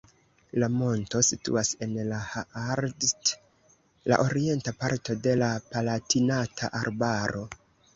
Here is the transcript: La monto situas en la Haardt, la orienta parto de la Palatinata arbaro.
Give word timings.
La 0.61 0.69
monto 0.77 1.21
situas 1.27 1.69
en 1.87 1.93
la 2.07 2.23
Haardt, 2.31 3.35
la 4.15 4.21
orienta 4.27 4.77
parto 4.83 5.21
de 5.29 5.39
la 5.47 5.55
Palatinata 5.71 6.77
arbaro. 6.87 7.51